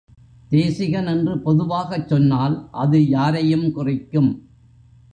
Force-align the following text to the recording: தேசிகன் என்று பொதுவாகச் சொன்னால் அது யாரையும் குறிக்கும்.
தேசிகன் 0.49 1.07
என்று 1.07 1.39
பொதுவாகச் 1.39 2.07
சொன்னால் 2.07 2.67
அது 2.71 3.07
யாரையும் 3.07 3.71
குறிக்கும். 3.71 4.31